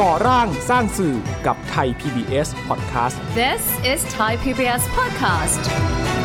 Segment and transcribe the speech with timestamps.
[0.00, 1.16] ก่อร่างสร้างสื่อ
[1.46, 3.62] กับไทย PBS Podcast This
[3.92, 6.23] is Thai PBS Podcast.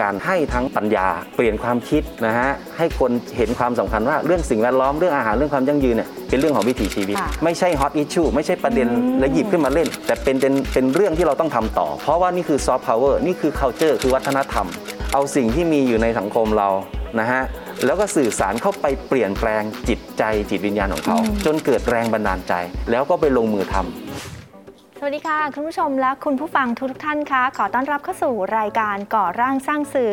[0.00, 1.06] การให้ทั้งปัญญา
[1.36, 8.88] เปลี่ยนความคิดนะฮะให้คนเห็นความสำคัญว่าเรื่องสิ่งแวดล้อมเรื่องอาหารเรื่องความยั่งยืนเนี่ยเป็นเรื่องของวิถีชีวิตค่ะไม่ใช่ฮอตอิชชูไม่ใช่ประเด็น
[9.20, 14.66] และหยิบขึ้นมาเล่น แต่เป็นเป็นเป็นเรื่องที่เราต้องทำต่อ เพราะว่านี่คือซอฟต์พาวเวอร์นี่คือ culture คือวัฒนธรรม
[15.12, 16.68] เอาสิ่งที่มีอยู่ในสังคมเรา
[17.20, 17.42] นะฮะ
[17.86, 21.16] แล้วก็สื่อสารเข้าไปเปลี่ยนแปลงจิตใจจิตวิญญาณของเขา
[21.46, 22.54] จนเกิดแรงบันดาลใจ
[22.90, 23.84] แล้วก็ไปลงมือทำส
[25.06, 30.12] วัสดีค่ะ คุณผู้ชมและคุณผู้ฟังทุกท่านคะขอต้อนรับเข้าสู่รายการก่อร่างสร้างสื่อ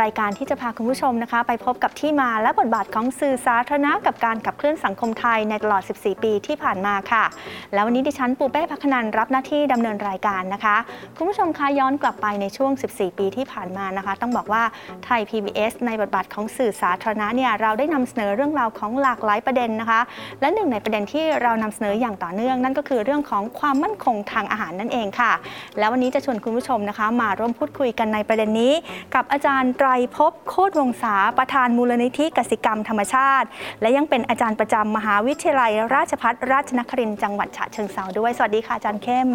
[0.00, 7.24] รายการที่จะพาคุณผู้ชมนะคะ ไปพบกับที่มาและบทบาทของสื่อสาธารณะกับการขับเคลื่อนสังคมไทยในตลอด 14 ปีที่ผ่านมาค่ะ
[7.74, 10.76] แล้ววันนี้ดิฉันปูเป้พักนันรับหน้าที่ดำเนินรายการนะคะ
[11.16, 14.62] คุณผู้ชมคะย้อนกลับไปในช่วง 14 ปีที่ผ่านมานะคะ ต้องบอกว่า
[15.04, 20.00] ไทย PBS ในบทบาทของสื่อสาธารณะเนี่ยเราได้นำเสนอเรื่องราวของหลากหลายประเด็นนะคะ
[20.40, 25.32] และหนึ่งในประเด็นที่เรานำเสนออย่างต่อเนื่อง นั่นก็คือเรื่องของความมั่นคงทางอาหารนั่นเองค่ะ
[25.78, 28.72] แล้ววันนี้จะชวนคุณผู้ชมนะคะ มาร่วมพูดคุยกันในประเด็นนี้
[29.14, 33.46] กับอาจารย์ไตรภพโคตรวงศาประธานมูลนิธิกสิกรรมธรรมชาติ
[33.80, 39.28] และยังเป็นอาจารย์ประจำมหาวิทยาลัย ราชพัฒราชนครินทร์จังหวัดฉะเชิงเทราด้วย สวัสดีค่ะอาจารย์เข้ม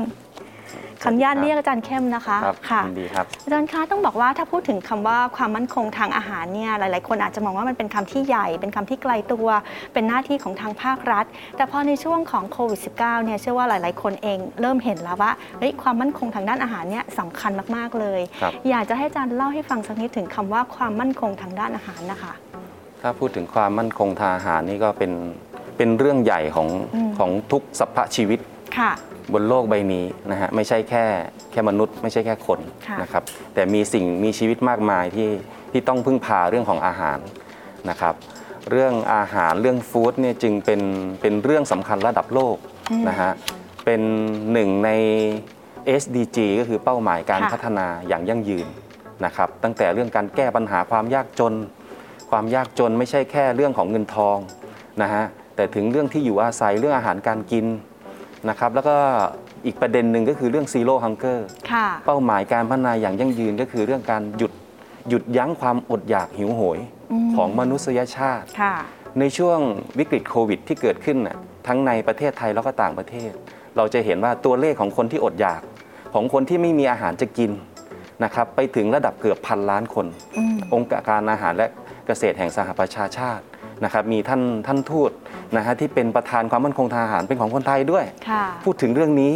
[1.03, 9.47] ขออนุญาตเรียกอาจารย์เข้มนะคะครับค่ะยินดีครับอาจารย์คะต้องบอกว่าถ้าพูดถึงคำว่าความมั่นคงทางอาหารเนี่ยหลาย ๆ คนอาจจะมองว่ามันเป็นคำที่ใหญ่ เป็นคำที่ไกลตัว
[9.93, 11.25] เป็นหน้าที่ของทางภาครัฐ
[11.57, 22.33] แต่พอในช่วงของโควิด -19 เนี่ยเชื่อว่าหลาย ๆ คนเองเริ่มเห็นแล้วว่าเฮ้ยความมั่นคงทางด้านอาหารเนี่ยสำคัญมาก ๆ เลยครับอยากจะให้อาจารย์เล่าให้ฟังสักนิดถึงคำว่าความมั่นคงทางด้านอาหารนะคะ
[23.01, 25.11] ถ้าพูดถึงความมั่นคงทางอาหารนี่ก็เป็น
[25.77, 28.52] เป็นเรื่องใหญ่ของอืมของทุกสรรพชีวิตค่ะ
[29.33, 31.05] บนโลกใบนี้นะฮะไม่ใช่แค่
[31.51, 35.29] แค่มนุษย์ ไม่ใช่แค่คนค่ะนะครับแต่มีสิ่งมีชีวิตมากมายที่
[35.71, 37.19] ที่ต้องพึ่งพาเรื่องของอาหาร
[37.89, 38.15] นะครับ
[38.71, 40.81] เรื่องอาหารเรื่องฟู้ดเนี่ยจึงเป็น
[41.21, 42.55] เป็นเรื่องสำคัญระดับโลก
[43.09, 43.31] นะฮะ
[43.85, 44.01] เป็น
[44.51, 44.89] หนึ่งใน
[46.01, 48.67] SDG ก็คือเป้าหมายการค่ะพัฒนาอย่างยั่งยืน
[49.25, 51.53] นะครับตั้งแต่เรื่องการแก้ปัญหาความยากจน
[52.31, 54.37] ความยากจนไม่ใช่แค่เรื่องของเงินทอง
[55.01, 55.23] นะฮะ
[55.55, 57.65] แต่ถึงเรื่องที่อยู่อาศัยเรื่องอาหารการกิน
[58.49, 58.95] นะครับแล้วก็
[59.65, 61.39] อีกประเด็นหนึ่งก็คือเรื่อง zero hunger
[61.71, 64.51] ค่ะ เป้าหมายการพัฒนาอย่างยั่งยืนก็คือเรื่องการหยุด
[65.09, 66.79] หยุดยั้งความอดอยากหิวโหย
[67.11, 68.75] อืมของมนุษยชาติค่ะ
[69.19, 69.59] ในช่วง
[69.99, 71.37] วิกฤตโควิดที่เกิดขึ้นน่ะ
[71.67, 73.31] ทั้งในประเทศไทยแล้วก็ต่างประเทศ
[73.77, 75.61] เราจะเห็นว่าตัวเลขของคนที่อดอยาก
[76.13, 77.51] ของคนที่ไม่มีอาหารจะกิน
[78.23, 80.05] นะครับไปถึงระดับเกือบพันล้านคน
[80.37, 81.67] อืมองค์การอาหารและ
[82.07, 83.43] เกษตรแห่งสหประชาชาติ
[83.83, 85.11] นะครับมีท่านท่านทูต
[85.55, 89.33] นะฮะที่เป็นประธานความมั่นคงทางอาหารเป็นของคนไทยด้วยค่ะพูดถึงเรื่องนี้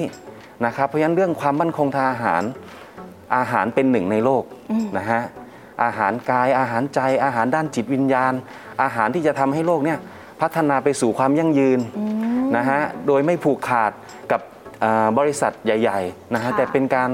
[0.65, 2.43] นะครับเพราะฉะนั้นเรื่องความมั่นคงทางอาหาร
[3.37, 5.21] อาหารเป็นหนึ่งในโลกอืมนะฮะ
[5.83, 8.33] อาหารกายอาหารใจอาหารด้านจิตวิญญาณ
[8.83, 9.99] อาหารที่จะทำให้โลกเนี่ย
[10.41, 12.05] พัฒนาไปสู่ความยั่งยืนอื
[12.43, 13.91] มนะฮะโดยไม่ผูกขาด
[14.31, 14.41] กับ
[14.83, 17.09] อ่าบริษัทใหญ่ๆนะฮะค่ะแต่เป็นการ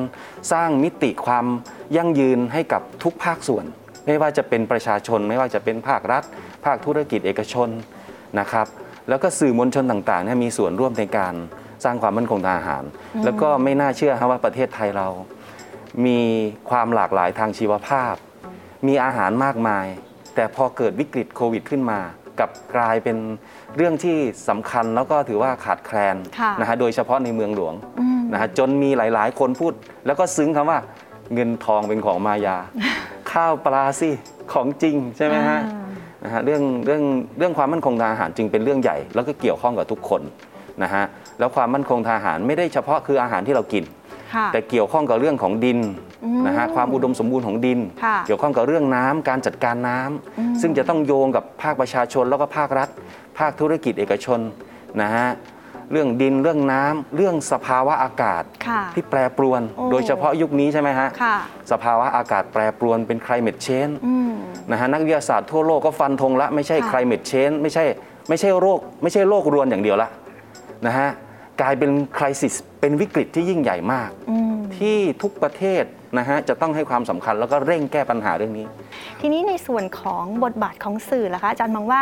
[0.51, 1.45] สร้างมิติความ
[1.97, 3.65] ยั่งยืนให้กับทุกภาคส่วน
[4.05, 6.23] ไม่ว่าจะเป็นประชาชน ไม่ว่าจะเป็นภาครัฐ
[6.65, 7.69] ภาคธุรกิจเอกชน
[8.39, 8.67] นะครับ
[9.09, 11.33] แล้วก็สื่อมวลชนต่างๆเนี่ยมีส่วนร่วมในการ
[11.83, 12.83] สร้างความมั่นคงทางอาหาร
[13.25, 15.07] แล้วก็ไม่น่าเชื่อครับว่าประเทศไทยเรา
[16.05, 16.19] มี
[16.69, 18.13] ความหลากหลายทางชีวภาพ
[18.87, 19.85] มีอาหารมากมาย
[20.35, 21.99] แต่พอเกิดวิกฤตโควิดขึ้นมา
[22.39, 23.17] กลับกลายเป็น
[23.77, 24.17] เรื่องที่
[24.49, 29.73] สำคัญแล้วก็ถือว่าขาดแคลนค่ะนะฮะโดยเฉพาะในเมืองหลวงอืมนะฮะจนมีหลาย ๆ คนพูด
[30.05, 30.79] แล้วก็ซึ้งคำว่า
[31.33, 32.57] เงินทองเป็นของมายา
[33.33, 34.09] ข้าวปลาสิ
[34.53, 35.83] ของจริงใช่ไหมฮะอ่า
[36.23, 37.03] นะฮะเรื่องเรื่อง
[37.37, 40.21] เรื่องความมั่นคงทางอาหารจึงเป็นเรื่องใหญ่ แล้วก็เกี่ยวข้องกับทุกคน
[40.83, 41.03] นะฮะ
[41.39, 43.83] แล้วความมั่นคงทางอาหารไม่ได้เฉพาะคืออาหารที่เรากิน
[44.33, 45.79] ค่ะแต่เกี่ยวข้องกับเรื่องของดิน
[46.23, 52.89] อืมนะฮะความอุดมสมบูรณ์ของดินค่ะเกี่ยวข้องกับเรื่องน้ำการจัดการน้ำอืมซึ่งจะต้องโยงกับภาคประชาชนแล้วก็ภาครัฐ
[53.39, 54.39] ภาคธุรกิจเอกชน
[55.01, 55.27] นะฮะ
[55.91, 61.37] เรื่องดินเรื่องน้ำเรื่องสภาวะอากาศค่ะที่แปรปรวนโอ้โดยเฉพาะยุคนี้ใช่ไหมฮะค่ะ
[61.71, 64.33] สภาวะอากาศแปรปรวนเป็น climate change อืม
[64.71, 67.83] นะฮะนักวิทยาศาสตร์ทั่วโลกก็ฟันธงละไม่ใช่ค่ะ climate change ไม่ใช่
[68.29, 70.09] ไม่ใช่โรคไม่ใช่โรครวนอย่างเดียวละ
[70.87, 71.09] นะฮะ
[71.61, 75.83] กลายเป็น crisis เป็นวิกฤตที่ยิ่งใหญ่มากอืม ที่ทุกประเทศ
[76.17, 78.65] นะฮะจะต้องให้ความสำคัญแล้วก็เร่งแก้ปัญหาเรื่องนี้
[79.21, 82.01] ทีนี้ในส่วนของบทบาทของสื่อล่ะคะอาจารย์มองว่า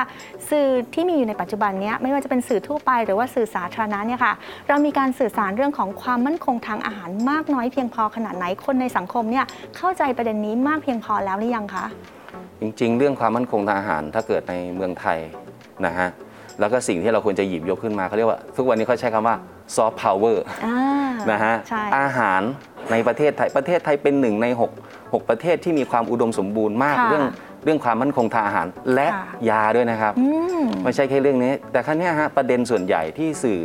[0.50, 4.34] สื่อที่มีอยู่ในปัจจุบันเนี้ยไม่ว่าจะเป็นสื่อทั่วไปหรือว่าสื่อสาธารณะเนี่ยค่ะ
[4.68, 9.46] เรามีการสื่อสารเรื่องของความมั่นคงทางอาหารมากน้อยเพียงพอขนาดไหนคนในสังคมเนี่ย
[9.78, 11.86] เข้าใจประเด็นนี้มากเพียงพอแล้วหรือยังคะ
[12.62, 15.18] จริง ๆ เรื่องความมั่นคงทางอาหารถ้าเกิดในเมืองไทย
[15.86, 16.10] นะฮะ
[16.60, 19.36] แล้วก็สิ่งที่เราควรจะหยิบยกขึ้นมาเขาเรียกว่า ทุกวันนี้เขาใช้คำว่า
[19.76, 20.78] ซอฟต์พาวเวอร์อ่า
[21.32, 22.42] นะฮะใช่ อาหาร
[22.92, 24.48] ในประเทศไทยประเทศไทยเป็นหนึ่งใน
[24.82, 27.26] 6 6ประเทศที่มีความอุดมสมบูรณ์มาก ค่ะเรื่อง
[27.64, 30.28] เรื่องความมั่นคงทางอาหารและค่ะ ยาด้วยนะครับ อื
[30.62, 33.62] ม ไม่ใช่แค่เรื่องนี้ แต่ครั้งนี้ฮะประเด็นส่วนใหญ่ที่สื่อ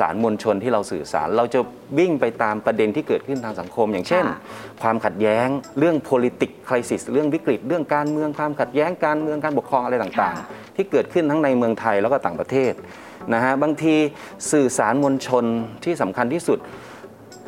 [0.00, 1.60] สารมวลชนที่เราสื่อสาร เราจะ
[1.98, 4.38] วิ่งไปตามประเด็นที่เกิดขึ้นทางสังคม อย่างเช่น ค่ะ
[4.82, 5.46] ความขัดแย้ง
[5.78, 12.72] เรื่อง politics crisis เรื่องวิกฤต เรื่องการเมืองความขัดแย้งการเมืองการปกครองอะไรต่างค่ะ ๆ ที่เกิดขึ้นทั้งในเมืองไทยแล้วก็ต่างประเทศ
[13.34, 13.94] นะฮะบางที
[14.52, 15.44] สื่อสารมวลชน
[15.84, 16.58] ที่สำคัญที่สุด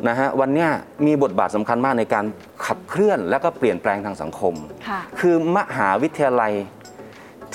[0.07, 0.69] นะฮะวันเนี้ย
[1.05, 2.25] มีบทบาทสำคัญมากในการ
[2.65, 4.53] ขับเคลื่อนและก็เปลี่ยนแปลงทางสังคม
[4.87, 6.53] ค่ะคือมหาวิทยาลัย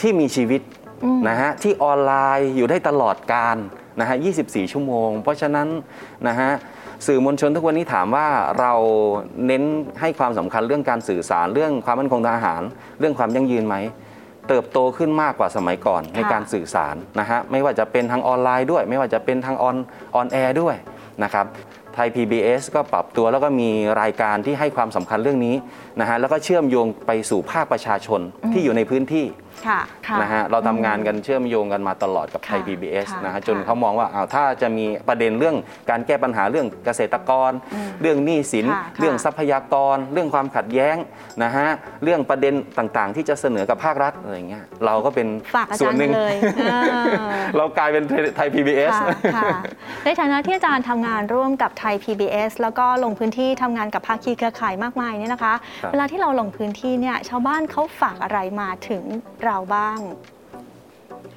[0.01, 0.61] ที่มีชีวิต
[1.05, 3.57] อืมนะฮะที่ออนไลน์อยู่ได้ตลอดการ
[4.01, 5.69] นะฮะ 24 ชั่วโมง เพราะฉะนั้น
[6.29, 6.51] นะฮะ
[7.07, 8.29] สื่อมวลชนทุกวันนี้ถามว่า
[8.61, 8.73] เรา
[9.47, 9.63] เน้น
[10.01, 12.63] ให้ความสำคัญเรื่องการสื่อสารเรื่องความมั่นคงทางอาหาร
[12.99, 13.77] เรื่องความยั่งยืนไหม
[14.49, 19.77] เติบโตขึ้นมากกว่าสมัยก่อนในการสื่อสารนะฮะไม่ว่าจะเป็นทางออนไลน์ด้วย ไม่ว่าจะเป็นทาง on
[20.15, 20.77] on air ด้วย
[21.25, 21.47] นะครับ
[21.97, 23.71] ไทย PBS ก็ปรับตัวแล้วก็มี
[24.03, 25.55] รายการที่ให้ความสำคัญเรื่องนี้
[26.01, 28.21] นะฮะแล้วก็เชื่อมโยงไปสู่ภาคประชาชน
[28.53, 29.27] ที่อยู่ในพื้นที่
[29.67, 35.57] ค่ะค่ะ นะฮะเราทำงานกันเชื่อมโยงกันมาตลอดกับไทย ค่ะ PBS ค่ะนะฮะค่ะจนเขามองว่าอ้าวถ้าจะมีประเด็นเรื่อง
[35.91, 37.51] การแก้ปัญหาเรื่องเกษตรกร
[38.03, 40.97] เรื่องหนี้สิน ค่ะค่ะเรื่องทรัพยากร เรื่องความขัดแย้ง
[41.43, 41.69] นะฮะ
[42.05, 47.13] เรื่องประเด็นต่างๆ ที่จะเสนอกับภาครัฐอะไรอย่างเงี้ยเราก็เป็นฝากอาส่จาวรนย์หนึ่งเลยเออ
[47.57, 48.05] เรากลายเป็น
[48.37, 49.51] ไทย PBS ค่ะค่ะ
[50.05, 59.05] ในฐานะที่อาจารย์ทำงานร่วมกับไทย PBS แล้วก็ลงพื้นที่ทำงานกับภาคีเครือข่ายมากมายเนี่ยนะคะ ครับ เวลาที่เราลงพื้นที่เนี่ยชาวบ้านเขาฝากอะไรมาถึง
[59.47, 59.99] เราบ้าง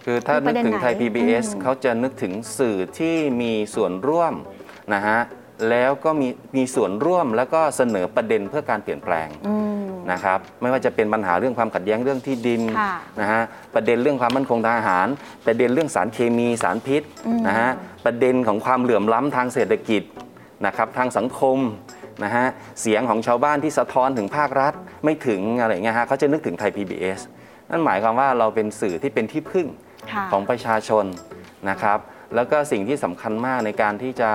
[0.05, 4.33] คือถ้ามีปนึระกเด็นถึงไทยไหน PBS อืมเขาจะนึกถึงสื่อที่มีส่วนร่วม
[4.93, 5.19] นะฮะ
[5.69, 13.41] แล้วก็มีมีส่วนร่วมแล้วก็เสนอประเด็นเพื่อการเปลี่ยนแปลงอืมนะครับไม่ว่าจะเป็นปัญหาเรื่องความขัดแย้งเรื่องที่ดินค่ะนะฮะ
[13.75, 15.07] ประเด็นเรื่องความมั่นคงทางอาหาร
[15.45, 17.69] ประเด็นเรื่องสารเคมีสารพิษอืมนะฮะ
[18.05, 20.03] ประเด็นของความเหลื่อมล้ำทางเศรษฐกิจ
[20.65, 21.57] นะครับทางสังคม
[22.23, 22.45] นะฮะ
[22.81, 24.73] เสียงของชาวบ้านที่สะท้อนถึงภาครัฐ
[25.03, 27.19] ไม่ถึงอะไรอย่างเงี้ยฮะเขาจะนึกถึงไทย PBS
[27.71, 29.67] นั่นหมายความว่าเราเป็นสื่อที่เป็นที่พึ่ง
[30.13, 31.05] ค่ะของประชาชน
[31.69, 31.99] นะครับ
[32.35, 34.31] แล้วก็สิ่งที่สำคัญมากในการที่จะ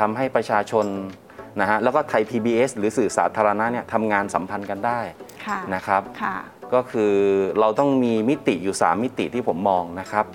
[0.00, 0.86] ทำให้ประชาชน
[1.60, 5.00] นะฮะแล้วก็ไทย PBS หรือสื่อสาธารณะเนี่ยทำงานสัมพันธ์กันได้
[5.46, 6.36] ค่ะนะครับค่ะ
[6.74, 7.12] ก็คือ
[7.60, 10.26] เราต้องมีมิติอยู่ 3 มิติที่ผมมองนะครับ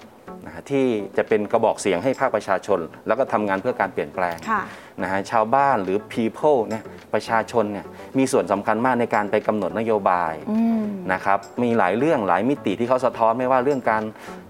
[0.47, 0.85] นะฮะที่
[1.17, 4.61] จะเป็นกระบอกเสียงให้ภาคประชาชน แล้วก็ทำงานเพื่อการเปลี่ยนแปลงค่ะ
[5.01, 6.83] นะฮะชาวบ้านหรือ people เนี่ย
[7.13, 7.85] ประชาชนเนี่ย
[8.17, 14.03] มีส่วนสำคัญมากในการไปกำหนดนโยบาย อืม นะครับมีหลายเรื่องหลายมิติที่เขาสะท้อนไม่ว่าเรื่องการ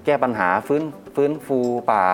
[0.06, 0.84] แก้ปัญหาฟื้น
[1.16, 1.60] ฟื้นฟู
[1.92, 2.06] ป่า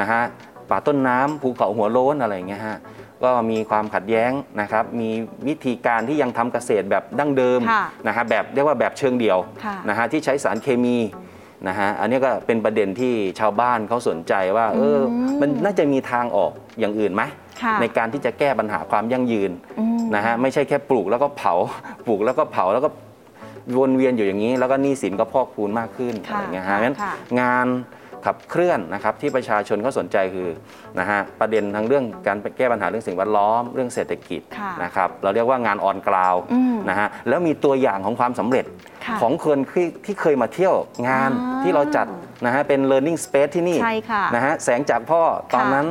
[0.00, 0.22] นะฮะ
[0.70, 2.78] ป่าต้นน้ำภูเขาหัวโล้นอะไรอย่างเงี้ยฮะ
[3.24, 5.10] ก็มีความขัดแย้งนะครับมี
[5.48, 10.96] วิธีการที่ยังทำเกษตรแบบดั้งเดิมค่ะนะฮะแบบเรียกว่าแบบเชิงเดียวค่ะ นะฮะที่ใช้สารเคมี
[11.68, 17.22] นะฮะอันนี้ก็เป็นประเด็นที่ชาวบ้านเขาสนใจว่าเอออมมันน่าจะมีทางออกอย่างอื่นไหม
[17.62, 21.54] ค่ะในการที่จะแก้ปัญหาความยั่งยืนอืมนะฮะไม่ใช่แค่ปลูกแล้วก็เผา
[22.06, 22.90] ปลูกแล้วก็เผาแล้วก็
[23.78, 27.66] วนเวียนอยู่อย่างนี้ แล้วก็หนี้สินก็พอกพูนมากขึ้นอะค่ะไรเงี้ยค่ะฮะงั้นค่ะงาน
[28.26, 30.48] ขับเคลื่อนนะครับที่ประชาชนก็สนใจคือ
[30.98, 38.64] นะฮะประเด็นทั้งเรื่องการแก้ปัญหาเรื่องสิ่งแวดล้อม เรื่องเศรษฐกิจค่ะนะครับเราเรียกว่างานออนกราวอืมนะฮะแล้วมีตัวอย่างของความสำเร็จ
[39.06, 40.74] ค่ะของคนที่ที่เคยมาเที่ยว
[41.08, 42.06] งานอ่าที่เราจัด
[42.46, 45.22] นะฮะเป็น learning space ที่นี่ใช่ค่ะนะฮะแสงจากพ่อ
[45.54, 45.86] ตอนนั้น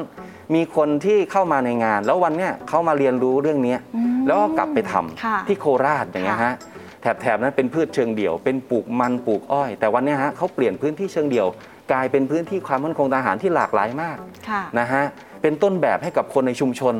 [0.56, 6.56] มีคนที่เข้ามาในงาน แล้ววันเนี้ยเขามาเรียนรู้เรื่องเนี้ยอืมแล้วก็กลับไปทำค่ะที่โคราชอย่างเงี้ยค่ะฮะ
[7.02, 11.47] แถบแถบนั้นเป็นพืชเชิงเดี่ยว เป็นปลูกมันปลูกอ้อย แต่วันเนี้ยฮะเขาเปลี่ยนพื้นที่เชิงเดี่ยว
[11.92, 14.18] กลายเป็นพื้นที่ความมั่นคงทางอาหารที่หลากหลายมาก
[14.50, 15.04] ค่ะนะฮะ
[15.42, 16.95] เป็นต้นแบบให้กับคนในชุมชน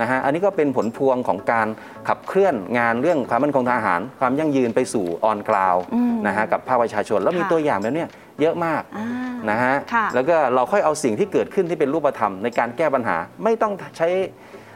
[0.00, 1.68] นะฮะอันนี้ก็เป็นผลพวงของการ
[2.08, 8.08] ขับเคลื่อนงานเรื่องความมั่นคงทางอาหาร ความยั่งยืนไปสู่ออนกราวอืมนะฮะกับภาคประชาชน แล้วมีค่ะตัวอย่างแบบเนี้ย
[8.40, 9.08] เยอะมากอ่า
[9.50, 14.08] นะฮะค่ะแล้วก็เราค่อยเอาสิ่งที่เกิดขึ้นที่เป็นรูปธรรมในการแก้ปัญหาไม่ต้องใช้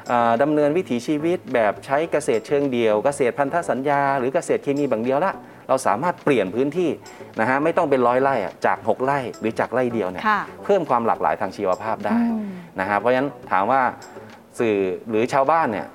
[0.08, 5.32] เอ่อดำเนินวิถีชีวิตแบบใช้เกษตรเชิงเดียว เกษตรพันธสัญญา หรือเกษตรเคมีแบบเดียวละ
[5.68, 6.90] เราสามารถเปลี่ยนพื้นที่
[7.40, 12.46] นะฮะไม่ต้องเป็นร้อยไร่อะจาก 6 ไร่หรือจากไร่เดียวเนี่ยค่ะเพิ่มความหลากหลายทางชีวภาพได้อืม
[12.80, 13.80] นะฮะเพราะฉะนั้นถามว่า
[14.58, 14.76] สื่อ
[15.10, 15.86] หรือชาวบ้านเนี่ย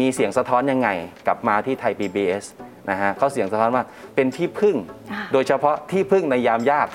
[0.00, 0.88] มีเสียงสะท้อนยังไง
[1.26, 2.44] กลับมาที่ไทย PBS
[2.90, 3.84] นะฮะเขาเสียงสะท้อนว่า
[4.14, 4.76] เป็นที่พึ่ง
[5.12, 6.86] อ่าโดยเฉพาะที่พึ่งในยามยาก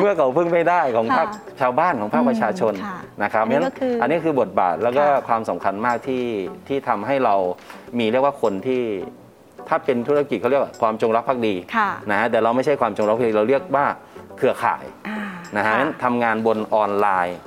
[0.00, 6.24] เมื่อเขาพึ่งไม่ได้ของภาคค่ะชาวบ้านของภาคประชาชนอืมค่ะนะครับอันนี้เพราะฉะก็คืออัอันนี้คือบทบาทแล้วก็ค่ะความสำคัญมากที่
[6.68, 7.34] ที่ทำให้เรา
[7.98, 8.82] มีเรียกว่าคนที่
[9.68, 13.86] ถ้าเป็นธุรกิจเขาเรียกว่าความจงรักภักดีค่ะนะฮะแต่เราไม่ใช่ความจงรักภักดีเราเรียกว่า
[14.38, 15.18] เครือข่ายอ่า
[15.56, 17.38] นะฮะค่ะ งั้นทำงานบนออนไลน์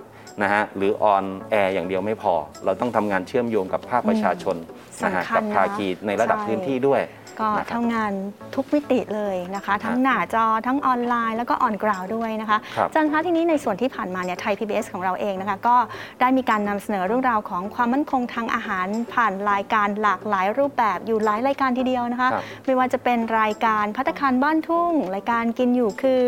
[0.42, 2.34] นะฮะหรือ on air อย่างเดียวไม่พอ
[2.66, 4.56] เราต้องทำงานเชื่อมโยงกับภาคประชาชน
[5.04, 7.02] นะฮะสำคัญกับนะภาคีในระดับใช่ พื้นที่ด้วย
[7.42, 8.12] ก็นะครับ ทำงาน
[8.56, 15.76] ทุกมิติเลยนะคะ ทั้งหน้าจอทั้งออนไลน์แล้วก็ on ground ด้วยนะคะ ครับ อาจารย์คะที่นี้ในส่วนที่ผ่านมาเนี่ยไทย PBS ของเราเองนะคะ ก็
[16.20, 26.22] ได้มีการนำเสนอเรื่องราวของความมั่นคงทางอาหาร ผ่านรายการหลากหลายรูปแบบอยู่หลายรายการทีเดียวนะคะ ครับ ไม่ว่าจะเป็นรายการพัตตาคารบ้านทุ่ง รายการกินอยู่คือ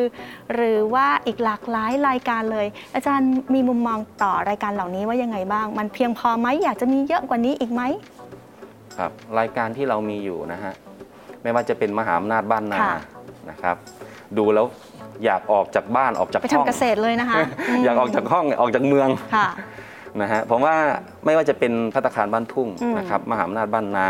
[0.53, 7.81] หรือว่าอีกหลากหลายรายการเลย อาจารย์มีมุมมองต่อรายการเหล่านี้ว่ายังไงบ้าง มันเพียงพอไหมอยากจะมีเยอะกว่านี้อีกไหม
[8.97, 10.73] ครับรายการที่เรามีอยู่นะฮะ
[11.43, 12.99] ไม่ว่าจะเป็นมหาอำนาจบ้านนาค่ะ
[13.49, 13.75] นะครับ
[14.37, 14.65] ดูแล้ว
[15.25, 17.37] อยากออกจากบ้านออกจากไปห้องทำเกษตรเลยนะคะ
[17.77, 19.47] มอยากออกจากห้องออกจากเมือง ค่ะ
[20.21, 20.75] นะฮะผมว่า
[21.25, 24.09] ไม่ว่าจะเป็นพัตตาคารบ้านทุ่งอืมนะครับมหาอำนาจบ้านนา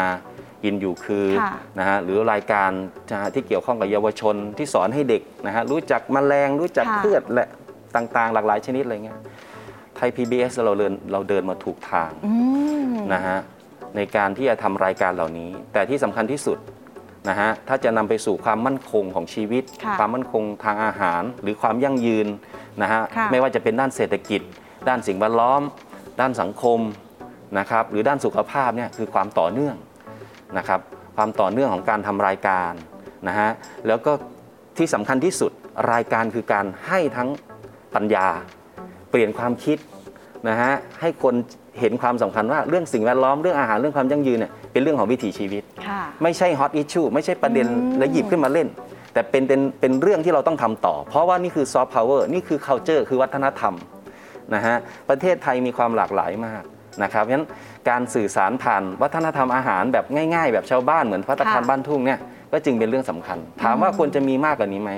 [0.63, 2.71] กินอยู่คือค่ะนะฮะหรือรายการ
[3.11, 7.47] นะฮะที่เกี่ยวข้องกับเยาวชนที่สอนให้เด็กนะฮะรู้จักแมลงรู้จักค่ะ พืชและ
[7.95, 9.17] ต่างๆ หลากหลายชนิดอะไรเงี้ย
[9.99, 12.33] ไทย PBS เราเดินเราเดินมาถูกทางอื
[12.89, 13.37] มนะฮะ
[13.95, 16.57] ในการที่จะทำรายการเหล่านี้ แต่ที่สำคัญที่สุด
[17.29, 22.27] นะฮะถ้าจะนำไปสู่ความมั่นคงของชีวิตค่ะความมั่นคงทางอาหาร หรือความยั่งยืน
[22.81, 24.41] นะฮะค่ะไม่ว่าจะเป็นด้านเศรษฐกิจ
[24.87, 25.61] ด้านสิ่งแวดล้อม
[26.19, 26.79] ด้านสังคม
[27.59, 29.75] นะครับหรือด้านสุขภาพเนี่ยคือความต่อเนื่อง
[30.57, 30.79] นะครับ
[31.15, 32.71] ความต่อเนื่องของการทำรายการ
[33.27, 33.49] นะฮะ
[33.87, 34.11] แล้วก็
[34.77, 35.51] ที่สำคัญที่สุด
[35.93, 37.29] รายการคือการให้ทั้ง
[37.95, 38.27] ปัญญา
[39.09, 39.77] เปลี่ยนความคิด
[40.49, 41.33] นะฮะให้คน
[41.79, 48.67] เห็นความสำคัญว่าเรื่องสิ่งแวดล้อมเรื่องอาหารเรื่องความยั่งยืนเนี่ยเป็นเรื่องของวิถีชีวิตค่ะไม่ใช่ฮอตอิชชูไม่ใช่ประเด็นอืมแล้วหยิบขึ้นมาเล่น
[49.13, 53.73] แต่เป็นเป็นเป็นเรื่องที่เราต้องทำต่อ เพราะว่านี่คือซอฟต์พาวเวอร์นี่คือ culture คือวัฒนธรรม
[54.55, 54.75] นะฮะ
[55.09, 56.63] ประเทศไทยมีความหลากหลายมาก
[57.03, 57.47] นะครับเพราะฉะนั้น
[57.89, 62.19] การสื่อสารผ่านวัฒนธรรมอาหารแบบง่าย ๆ แบบชาวบ้านเหมือนพัตตาคารค่ะบ้านทุ่งเนี่ย
[62.51, 64.91] ก็จึงเป็นเรื่องสำคัญ ถามว่าควรจะมีมากกว่านี้ไหม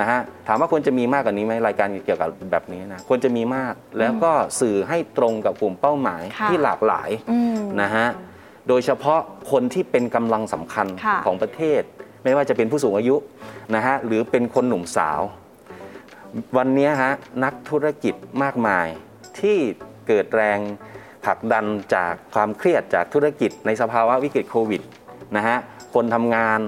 [0.00, 8.06] นะฮะถามว่าควรจะมีมากกว่านี้ไหมรายการเกี่ยวกับแบบนี้นะควรจะมีมากแล้วก็สื่อให้ตรงกับกลุ่มเป้าหมายค่ะที่หลากหลายอืมนะฮะ
[8.68, 9.20] โดยเฉพาะ
[9.50, 11.82] คนที่เป็นกำลังสำคัญค่ะของประเทศ
[12.24, 13.16] ไม่ว่าจะเป็นผู้สูงอายุ
[13.74, 15.20] นะฮะหรือเป็นคนหนุ่มสาว
[16.56, 17.12] วันนี้ฮะ
[17.44, 18.86] นักธุรกิจมากมาย
[19.40, 19.58] ที่
[20.08, 20.58] เกิดแรง
[21.24, 24.82] ผลักดันจากความเครียดจากธุรกิจในสภาวะวิกฤตโควิด
[25.36, 25.56] นะฮะ
[25.94, 26.60] คนทำงาน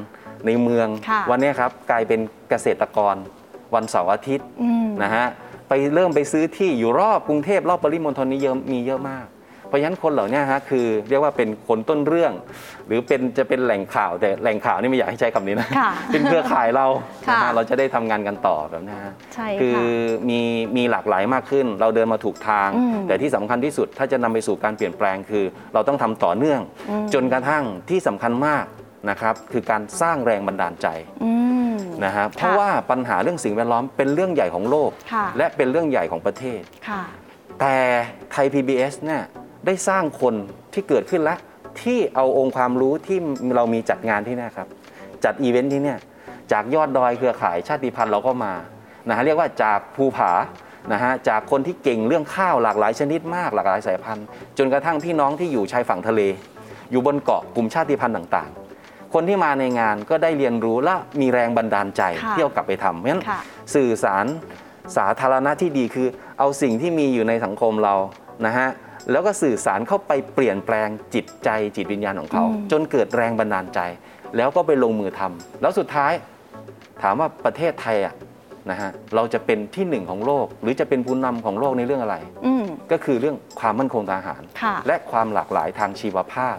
[0.47, 3.15] ในเมืองค่ะวันนี้ครับกลายเป็นเกษตรกร
[3.75, 5.27] วันเสาร์อาทิตย์อืมนะฮะ
[5.69, 9.27] ไปเริ่มไปซื้อที่อยู่รอบกรุงเทพรอบปริมณฑลนี้เยอะมีเยอะมาก
[9.69, 12.33] เพราะฉะนั้นคนเหล่านี้ฮะคือเรียกว่าเป็นคนต้นเรื่อง
[12.87, 16.87] หรือเป็นจะเป็นแหล่งข่าวแต่แหล่งข่าวนี่ไม่อยากให้ใช้คำนี้นะค่ะเป็นเครือข่ายเรา
[17.27, 20.41] ค่ะนะฮะเราจะได้ทำงานกันต่อแบบนี้ฮะใช่คือค่ะมี
[20.77, 26.61] มีหลากหลายมากขึ้น เราเดินมาถูกทางอืมแต่ที่สำคัญที่สุดถ้าจะนำไปสู่การเปลี่ยนแปลงคือ เราต้องทำต่อเนื่อง
[26.91, 28.65] อืมจนกระทั่งที่สำคัญมาก
[29.11, 30.87] นะครับคือการสร้างแรงบันดาลใจ
[31.25, 31.33] อื
[31.75, 37.03] มนะฮะเพราะว่าปัญหาเรื่องสิ่งแวดล้อมเป็นเรื่องใหญ่ของโลกค่ะและเป็นเรื่องใหญ่ของประเทศค่ะ
[37.61, 37.77] แต่
[38.33, 39.23] ไทย PBS เนี่ย
[39.67, 40.35] ได้สร้างคน
[40.75, 41.39] ที่เกิดขึ้นแล้ว
[41.83, 43.19] ที่เอาองค์ความรู้ที่
[43.57, 44.69] เรามีจัดงานที่เนี่ยครับ
[45.25, 45.99] จัดอีเวนต์ที่เนี่ย
[46.53, 48.53] จากยอดดอยเครือข่ายชาติพันธุ์เราก็มา
[49.09, 50.33] นะฮะเรียกว่าจากภูผา
[50.93, 54.27] นะฮะจากคนที่เก่งเรื่องข้าวหลากหลายชนิดมากหลากหลายสายพันธุ์
[54.59, 56.21] จนกระทั่งพี่น้องที่อยู่ชายฝั่งทะเล
[56.91, 58.66] อยู่บนเกาะกลุ่มชาติพันธุ์ต่างๆ
[59.15, 63.41] คนที่มาในงานก็ได้เรียนรู้และมีแรงบันดาลใจค่ะที่เอากลับไปทำเพราะฉะนั้นค่ะ
[63.75, 64.27] สื่อสาร
[64.97, 66.09] สาธารณะที่ดีคือ
[66.39, 67.95] เอาสิ่งที่มีอยู่ในสังคมเรา
[68.47, 68.69] นะฮะ
[69.11, 73.81] แล้วก็สื่อสารเข้าไปเปลี่ยนแปลงจิตใจจิตวิญญาณของเขาอืมจนเกิดแรงบันดาลใจ
[74.37, 76.13] แล้วก็ไปลงมือทำแล้วสุดท้าย
[77.03, 78.15] ถามว่าประเทศไทยอะ
[78.71, 86.57] นะฮะเราจะเป็นที่หนึ่งของโลก หรือจะเป็นผู้นำของโลกในเรื่องอะไรอืมก็คือเรื่องความมั่นคงทางอาหารค่ะและความหลากหลายทางชีวภาพ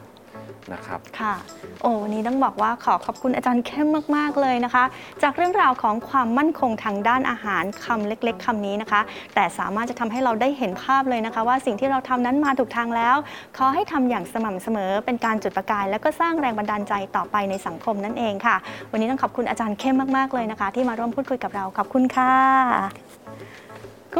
[0.73, 1.35] นะครับค่ะ
[1.81, 4.83] โอ้วันนี้ต้องบอกว่าขอขอบคุณอาจารย์เข้มมาก ๆ เลยนะคะ
[5.23, 9.01] จากเรื่องราวของความมั่นคงทางด้านอาหารคำเล็ก ๆคำนี้นะคะ
[9.35, 13.15] แต่สามารถจะทำให้เราได้เห็นภาพเลยนะคะ ว่าสิ่งที่เราทำนั้นมาถูกทางแล้ว
[13.57, 18.55] ขอให้ทำอย่างสม่ำเสมอ เป็นการจุดประกาย แล้วก็สร้างแรงบันดาลใจต่อไปในสังคมนั่นเองค่ะ
[18.91, 23.26] วันนี้ต้องขอบคุณอาจารย์เข้มมากๆเลยนะคะ ที่มาร่วมพูดคุยกับเราขอบคุณค่ะ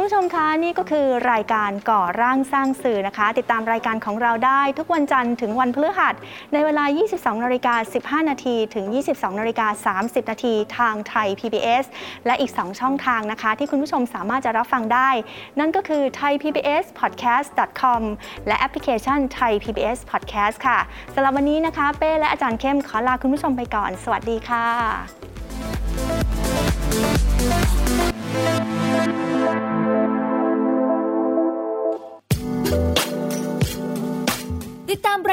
[0.00, 6.14] ุณผู้ชมคะนี่ก็คือรายการก่อร่างสร้างสื่อนะคะ ติดตามรายการของเราได้ทุกวันจันทร์ถึงวันพฤหัส
[6.52, 7.74] ในเวลา 22นาฬิกา
[8.22, 11.84] 15 นาทีถึง 22นาฬิกา30 นาทีทางไทย PBS
[12.26, 15.10] และอีก 2 ช่องทางนะคะ ที่คุณผู้ชมสามารถจะรับฟังได้
[15.58, 18.02] นั่นก็คือ thaipbspodcast.com
[18.46, 20.78] และแอปพลิเคชัน Thai PBS Podcast ค่ะ
[21.14, 24.68] สำหรับวันนี้นะคะ เป้และอาจารย์เข้มขอลาคุณผู้ชมไปก่อน สวัสดีค่ะ